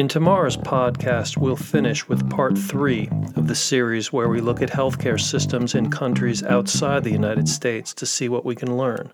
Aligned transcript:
In 0.00 0.08
tomorrow's 0.08 0.56
podcast, 0.56 1.36
we'll 1.36 1.56
finish 1.56 2.08
with 2.08 2.30
part 2.30 2.56
three 2.56 3.10
of 3.36 3.48
the 3.48 3.54
series 3.54 4.10
where 4.10 4.30
we 4.30 4.40
look 4.40 4.62
at 4.62 4.70
healthcare 4.70 5.20
systems 5.20 5.74
in 5.74 5.90
countries 5.90 6.42
outside 6.42 7.04
the 7.04 7.10
United 7.10 7.46
States 7.46 7.92
to 7.92 8.06
see 8.06 8.26
what 8.26 8.46
we 8.46 8.54
can 8.54 8.78
learn. 8.78 9.12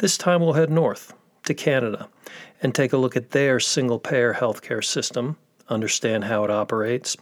This 0.00 0.18
time 0.18 0.42
we'll 0.42 0.52
head 0.52 0.68
north 0.68 1.14
to 1.44 1.54
Canada 1.54 2.10
and 2.62 2.74
take 2.74 2.92
a 2.92 2.98
look 2.98 3.16
at 3.16 3.30
their 3.30 3.58
single 3.58 3.98
payer 3.98 4.34
healthcare 4.34 4.84
system, 4.84 5.38
understand 5.70 6.24
how 6.24 6.44
it 6.44 6.50
operates, 6.50 7.16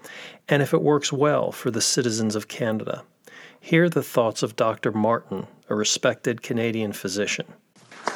and 0.49 0.61
if 0.61 0.75
it 0.75 0.83
works 0.83 1.13
well 1.13 1.53
for 1.53 1.71
the 1.71 1.81
citizens 1.81 2.35
of 2.35 2.49
Canada. 2.49 3.05
Hear 3.61 3.89
the 3.89 4.03
thoughts 4.03 4.43
of 4.43 4.57
Dr. 4.57 4.91
Martin, 4.91 5.47
a 5.69 5.77
respected 5.77 6.43
Canadian 6.43 6.93
physician. 6.93 7.47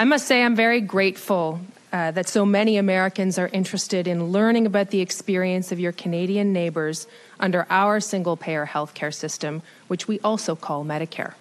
I 0.00 0.04
must 0.04 0.26
say, 0.26 0.42
I'm 0.42 0.56
very 0.56 0.80
grateful 0.80 1.60
uh, 1.94 2.10
that 2.10 2.26
so 2.26 2.44
many 2.44 2.76
Americans 2.76 3.38
are 3.38 3.46
interested 3.52 4.08
in 4.08 4.32
learning 4.32 4.66
about 4.66 4.90
the 4.90 5.00
experience 5.00 5.70
of 5.70 5.78
your 5.78 5.92
Canadian 5.92 6.52
neighbors 6.52 7.06
under 7.38 7.64
our 7.70 8.00
single 8.00 8.36
payer 8.36 8.66
healthcare 8.66 9.14
system, 9.14 9.62
which 9.86 10.08
we 10.08 10.18
also 10.24 10.56
call 10.56 10.84
Medicare. 10.84 11.34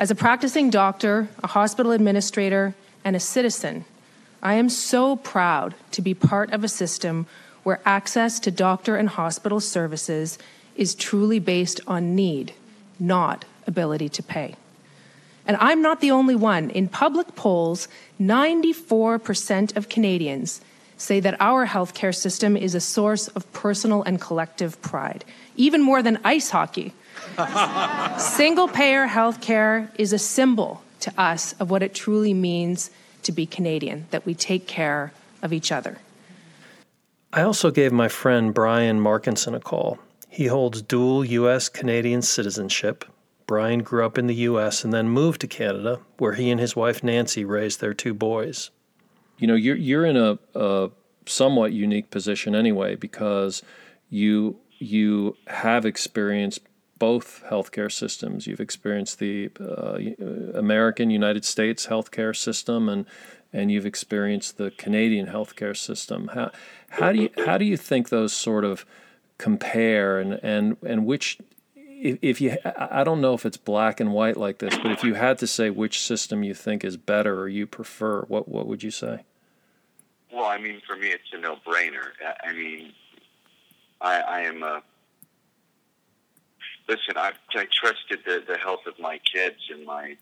As 0.00 0.10
a 0.10 0.16
practicing 0.16 0.68
doctor, 0.68 1.28
a 1.44 1.46
hospital 1.46 1.92
administrator, 1.92 2.74
and 3.04 3.14
a 3.14 3.20
citizen, 3.20 3.84
I 4.42 4.54
am 4.54 4.68
so 4.68 5.14
proud 5.14 5.76
to 5.92 6.02
be 6.02 6.12
part 6.12 6.52
of 6.52 6.64
a 6.64 6.68
system 6.68 7.26
where 7.62 7.80
access 7.84 8.40
to 8.40 8.50
doctor 8.50 8.96
and 8.96 9.08
hospital 9.08 9.60
services 9.60 10.38
is 10.74 10.96
truly 10.96 11.38
based 11.38 11.80
on 11.86 12.16
need, 12.16 12.52
not 12.98 13.44
ability 13.64 14.08
to 14.08 14.24
pay. 14.24 14.56
And 15.46 15.56
I'm 15.60 15.80
not 15.80 16.00
the 16.00 16.10
only 16.10 16.34
one. 16.34 16.70
In 16.70 16.88
public 16.88 17.36
polls, 17.36 17.88
94% 18.20 19.76
of 19.76 19.88
Canadians 19.88 20.60
say 20.96 21.20
that 21.20 21.40
our 21.40 21.66
healthcare 21.66 22.14
system 22.14 22.56
is 22.56 22.74
a 22.74 22.80
source 22.80 23.28
of 23.28 23.50
personal 23.52 24.02
and 24.02 24.20
collective 24.20 24.80
pride, 24.82 25.24
even 25.56 25.82
more 25.82 26.02
than 26.02 26.18
ice 26.24 26.50
hockey. 26.50 26.92
Single 28.18 28.68
payer 28.68 29.06
healthcare 29.06 29.88
is 29.98 30.12
a 30.12 30.18
symbol 30.18 30.82
to 31.00 31.12
us 31.20 31.54
of 31.60 31.70
what 31.70 31.82
it 31.82 31.94
truly 31.94 32.34
means 32.34 32.90
to 33.22 33.32
be 33.32 33.46
Canadian, 33.46 34.06
that 34.10 34.24
we 34.26 34.34
take 34.34 34.66
care 34.66 35.12
of 35.42 35.52
each 35.52 35.70
other. 35.70 35.98
I 37.32 37.42
also 37.42 37.70
gave 37.70 37.92
my 37.92 38.08
friend 38.08 38.54
Brian 38.54 39.00
Markinson 39.00 39.54
a 39.54 39.60
call. 39.60 39.98
He 40.28 40.46
holds 40.46 40.80
dual 40.80 41.24
U.S. 41.24 41.68
Canadian 41.68 42.22
citizenship 42.22 43.04
Brian 43.46 43.82
grew 43.82 44.04
up 44.04 44.18
in 44.18 44.26
the 44.26 44.34
U.S. 44.34 44.84
and 44.84 44.92
then 44.92 45.08
moved 45.08 45.40
to 45.42 45.46
Canada, 45.46 46.00
where 46.18 46.34
he 46.34 46.50
and 46.50 46.60
his 46.60 46.74
wife 46.74 47.04
Nancy 47.04 47.44
raised 47.44 47.80
their 47.80 47.94
two 47.94 48.12
boys. 48.12 48.70
You 49.38 49.46
know, 49.46 49.54
you're 49.54 49.76
you're 49.76 50.04
in 50.04 50.16
a, 50.16 50.38
a 50.54 50.90
somewhat 51.26 51.72
unique 51.72 52.10
position 52.10 52.54
anyway 52.54 52.96
because 52.96 53.62
you 54.10 54.58
you 54.78 55.36
have 55.46 55.86
experienced 55.86 56.60
both 56.98 57.44
healthcare 57.50 57.92
systems. 57.92 58.46
You've 58.46 58.60
experienced 58.60 59.18
the 59.18 59.50
uh, 59.60 60.58
American 60.58 61.10
United 61.10 61.44
States 61.44 61.86
healthcare 61.86 62.34
system, 62.34 62.88
and 62.88 63.06
and 63.52 63.70
you've 63.70 63.86
experienced 63.86 64.56
the 64.56 64.70
Canadian 64.72 65.26
healthcare 65.26 65.76
system. 65.76 66.28
How 66.34 66.50
how 66.90 67.12
do 67.12 67.22
you 67.22 67.30
how 67.44 67.58
do 67.58 67.64
you 67.64 67.76
think 67.76 68.08
those 68.08 68.32
sort 68.32 68.64
of 68.64 68.84
compare, 69.38 70.18
and 70.18 70.40
and 70.42 70.76
and 70.84 71.06
which 71.06 71.38
if, 72.06 72.18
if 72.22 72.40
you, 72.40 72.56
I 72.64 73.04
don't 73.04 73.20
know 73.20 73.34
if 73.34 73.44
it's 73.44 73.56
black 73.56 74.00
and 74.00 74.12
white 74.12 74.36
like 74.36 74.58
this, 74.58 74.76
but 74.76 74.92
if 74.92 75.02
you 75.02 75.14
had 75.14 75.38
to 75.38 75.46
say 75.46 75.70
which 75.70 76.00
system 76.00 76.42
you 76.42 76.54
think 76.54 76.84
is 76.84 76.96
better 76.96 77.40
or 77.40 77.48
you 77.48 77.66
prefer, 77.66 78.22
what 78.22 78.48
what 78.48 78.66
would 78.66 78.82
you 78.82 78.90
say? 78.90 79.24
Well, 80.32 80.44
I 80.44 80.58
mean, 80.58 80.80
for 80.86 80.96
me, 80.96 81.08
it's 81.08 81.32
a 81.32 81.38
no-brainer. 81.38 82.08
I 82.44 82.52
mean, 82.52 82.92
I, 84.00 84.20
I 84.20 84.40
am 84.42 84.62
a 84.62 84.82
listen. 86.88 87.16
I, 87.16 87.32
I 87.54 87.66
trusted 87.72 88.20
the, 88.26 88.44
the 88.46 88.58
health 88.58 88.86
of 88.86 88.98
my 88.98 89.18
kids 89.32 89.56
and 89.72 89.86
my, 89.86 90.16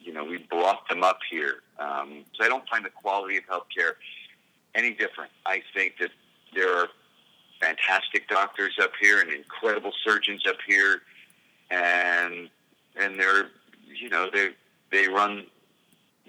you 0.00 0.12
know, 0.12 0.24
we 0.24 0.38
brought 0.38 0.88
them 0.88 1.04
up 1.04 1.20
here. 1.30 1.62
Um, 1.78 2.24
so 2.34 2.44
I 2.44 2.48
don't 2.48 2.68
find 2.68 2.84
the 2.84 2.90
quality 2.90 3.36
of 3.36 3.44
healthcare 3.44 3.92
any 4.74 4.94
different. 4.94 5.30
I 5.46 5.62
think 5.74 5.94
that 6.00 6.10
there 6.54 6.76
are 6.76 6.88
fantastic 7.60 8.28
doctors 8.28 8.76
up 8.82 8.90
here 9.00 9.20
and 9.20 9.30
incredible 9.30 9.92
surgeons 10.04 10.42
up 10.48 10.56
here 10.66 11.02
and 11.72 12.50
and 12.96 13.18
they're 13.18 13.48
you 13.92 14.08
know 14.08 14.28
they 14.32 14.50
they 14.92 15.08
run 15.08 15.46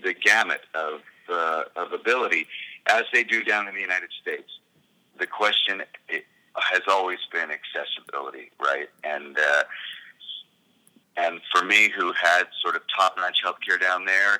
the 0.01 0.13
gamut 0.13 0.61
of 0.73 1.01
uh, 1.29 1.63
of 1.75 1.91
ability 1.91 2.47
as 2.87 3.03
they 3.13 3.23
do 3.23 3.43
down 3.43 3.67
in 3.67 3.75
the 3.75 3.81
United 3.81 4.09
States. 4.21 4.59
The 5.19 5.27
question 5.27 5.83
has 6.55 6.81
always 6.87 7.19
been 7.31 7.49
accessibility, 7.51 8.51
right? 8.59 8.87
And 9.03 9.37
uh, 9.37 9.63
and 11.17 11.41
for 11.51 11.63
me, 11.63 11.89
who 11.95 12.13
had 12.13 12.45
sort 12.61 12.75
of 12.75 12.81
top 12.97 13.17
notch 13.17 13.39
healthcare 13.45 13.79
down 13.79 14.05
there, 14.05 14.39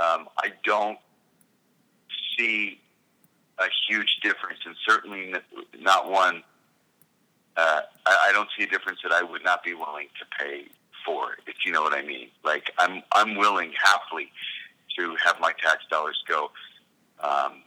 um, 0.00 0.28
I 0.38 0.52
don't 0.64 0.98
see 2.36 2.80
a 3.58 3.66
huge 3.88 4.20
difference, 4.22 4.60
and 4.64 4.74
certainly 4.86 5.34
not 5.78 6.10
one 6.10 6.42
uh, 7.58 7.82
I, 8.06 8.28
I 8.28 8.32
don't 8.32 8.48
see 8.56 8.64
a 8.64 8.68
difference 8.68 9.00
that 9.02 9.12
I 9.12 9.22
would 9.22 9.42
not 9.42 9.64
be 9.64 9.74
willing 9.74 10.06
to 10.20 10.44
pay 10.44 10.66
for, 11.04 11.36
if 11.46 11.66
you 11.66 11.72
know 11.72 11.82
what 11.82 11.92
I 11.92 12.02
mean. 12.02 12.28
Like 12.44 12.70
I'm, 12.78 13.02
I'm 13.12 13.36
willing 13.36 13.72
happily 13.82 14.30
to 14.96 15.16
have 15.24 15.40
my 15.40 15.52
tax 15.62 15.84
dollars 15.90 16.22
go. 16.26 16.44
Um, 17.20 17.62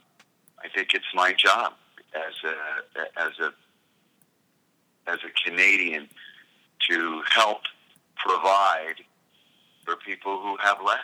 I 0.64 0.68
think 0.74 0.94
it's 0.94 1.04
my 1.14 1.32
job 1.34 1.74
as 2.14 2.34
a, 2.44 3.20
as 3.20 3.32
a, 3.38 3.52
as 5.10 5.18
a 5.24 5.48
Canadian 5.48 6.08
to 6.88 7.22
help 7.30 7.60
provide 8.16 8.96
for 9.84 9.96
people 9.96 10.40
who 10.40 10.56
have 10.56 10.78
less 10.84 11.00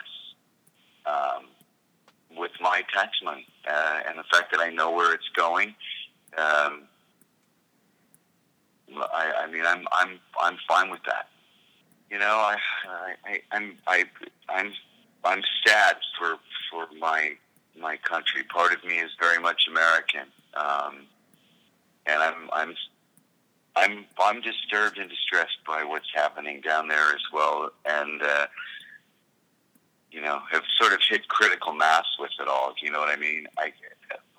um, 1.05 1.45
with 2.35 2.51
my 2.59 2.83
tax 2.93 3.17
money 3.23 3.45
uh, 3.69 3.99
and 4.07 4.17
the 4.17 4.23
fact 4.31 4.51
that 4.51 4.59
I 4.59 4.69
know 4.71 4.91
where 4.91 5.13
it's 5.13 5.29
going. 5.35 5.75
Um, 6.37 6.83
I, 8.97 9.43
I 9.43 9.51
mean, 9.51 9.63
I'm 9.65 9.87
I'm 9.99 10.19
I'm 10.41 10.57
fine 10.67 10.89
with 10.89 11.03
that. 11.05 11.29
You 12.09 12.19
know, 12.19 12.25
I, 12.25 12.57
I 13.25 13.41
I'm 13.51 13.77
I 13.87 14.05
I'm 14.47 14.71
I'm 15.23 15.43
sad 15.65 15.97
for 16.17 16.37
for 16.71 16.87
my 16.99 17.33
my 17.79 17.97
country. 17.97 18.43
Part 18.43 18.73
of 18.73 18.83
me 18.83 18.95
is 18.95 19.11
very 19.19 19.39
much 19.39 19.67
American, 19.69 20.27
um, 20.55 21.05
and 22.05 22.21
I'm 22.21 22.49
I'm 22.51 22.75
I'm 23.75 24.05
I'm 24.19 24.41
disturbed 24.41 24.97
and 24.97 25.09
distressed 25.09 25.59
by 25.67 25.83
what's 25.83 26.09
happening 26.13 26.61
down 26.61 26.87
there 26.87 27.13
as 27.13 27.21
well, 27.31 27.69
and 27.85 28.21
uh, 28.21 28.47
you 30.11 30.21
know 30.21 30.41
have 30.51 30.63
sort 30.79 30.93
of 30.93 30.99
hit 31.07 31.27
critical 31.27 31.73
mass 31.73 32.05
with 32.19 32.31
it 32.39 32.47
all. 32.47 32.73
You 32.81 32.91
know 32.91 32.99
what 32.99 33.09
I 33.09 33.15
mean? 33.15 33.45
I 33.57 33.71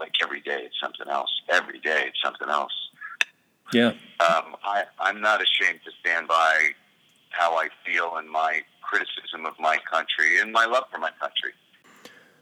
like 0.01 0.15
every 0.23 0.41
day 0.41 0.63
it's 0.65 0.81
something 0.81 1.09
else. 1.09 1.31
Every 1.49 1.79
day 1.79 2.05
it's 2.09 2.21
something 2.23 2.49
else. 2.49 2.73
Yeah. 3.73 3.93
Um, 4.21 4.57
I, 4.63 4.85
I'm 4.99 5.21
not 5.21 5.41
ashamed 5.41 5.81
to 5.85 5.91
stand 6.01 6.29
by 6.29 6.71
how 7.31 7.57
I 7.57 7.69
feel 7.87 8.17
and 8.17 8.29
my 8.29 8.61
criticism 8.83 9.47
of 9.47 9.55
my 9.59 9.79
country 9.91 10.41
and 10.41 10.53
my 10.53 10.67
love 10.67 10.85
for 10.93 10.99
my 10.99 11.11
country. 11.21 11.53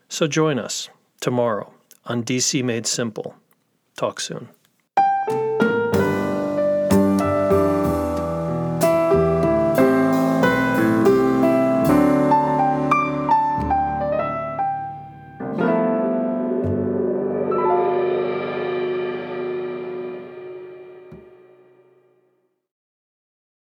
So 0.09 0.27
join 0.27 0.59
us 0.59 0.89
tomorrow 1.21 1.73
on 2.07 2.25
DC 2.25 2.65
Made 2.65 2.87
Simple. 2.87 3.37
Talk 3.97 4.19
soon. 4.21 4.49